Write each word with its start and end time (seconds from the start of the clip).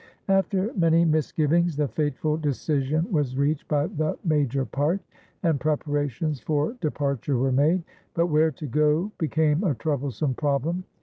After 0.29 0.73
many 0.75 1.05
misgivings, 1.05 1.75
the 1.77 1.87
fateful 1.87 2.35
decision 2.35 3.05
was 3.11 3.37
reached 3.37 3.67
by 3.67 3.85
the 3.85 4.17
"major 4.25 4.65
parte," 4.65 5.05
and 5.43 5.59
preparations 5.59 6.39
for 6.39 6.73
departure 6.81 7.37
were 7.37 7.51
made. 7.51 7.83
But 8.15 8.25
where 8.25 8.49
to 8.49 8.65
go 8.65 9.11
became 9.19 9.63
a 9.63 9.75
troublesome 9.75 10.33
problem. 10.33 10.85